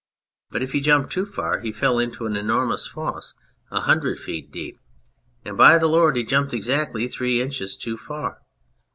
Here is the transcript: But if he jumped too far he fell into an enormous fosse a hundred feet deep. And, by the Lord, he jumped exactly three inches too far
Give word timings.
But 0.49 0.63
if 0.63 0.71
he 0.71 0.79
jumped 0.79 1.11
too 1.11 1.27
far 1.27 1.59
he 1.59 1.71
fell 1.71 1.99
into 1.99 2.25
an 2.25 2.35
enormous 2.35 2.87
fosse 2.87 3.35
a 3.69 3.81
hundred 3.81 4.17
feet 4.17 4.51
deep. 4.51 4.79
And, 5.45 5.55
by 5.55 5.77
the 5.77 5.85
Lord, 5.85 6.15
he 6.15 6.23
jumped 6.23 6.55
exactly 6.55 7.07
three 7.07 7.39
inches 7.39 7.77
too 7.77 7.97
far 7.97 8.41